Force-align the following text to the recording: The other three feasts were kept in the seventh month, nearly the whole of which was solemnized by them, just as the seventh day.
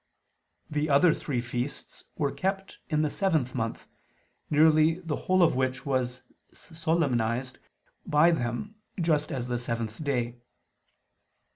The 0.67 0.89
other 0.89 1.13
three 1.13 1.41
feasts 1.41 2.05
were 2.17 2.31
kept 2.31 2.79
in 2.89 3.03
the 3.03 3.09
seventh 3.11 3.53
month, 3.53 3.87
nearly 4.49 4.95
the 4.99 5.15
whole 5.15 5.43
of 5.43 5.53
which 5.55 5.85
was 5.85 6.23
solemnized 6.51 7.59
by 8.03 8.31
them, 8.31 8.73
just 8.99 9.31
as 9.31 9.47
the 9.47 9.59
seventh 9.59 10.03
day. 10.03 10.37